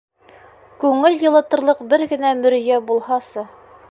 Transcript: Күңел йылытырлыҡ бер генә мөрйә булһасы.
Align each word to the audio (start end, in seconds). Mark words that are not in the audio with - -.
Күңел 0.83 1.17
йылытырлыҡ 1.25 1.85
бер 1.93 2.05
генә 2.15 2.33
мөрйә 2.41 2.83
булһасы. 2.91 3.49